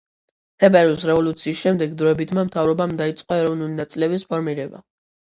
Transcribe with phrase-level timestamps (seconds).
[0.61, 4.81] თებერვლის რევოლუციის შემდეგ დროებითმა მთავრობამ დაიწყო ეროვნული ნაწილების ფორმირება.